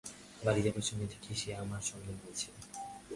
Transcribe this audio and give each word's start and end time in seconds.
বাড়ি 0.45 0.61
যাবার 0.65 0.85
সময় 0.89 1.09
দেখি, 1.13 1.31
সে 1.41 1.49
আমার 1.63 1.81
সঙ্গ 1.89 2.05
নিয়েছে। 2.17 2.47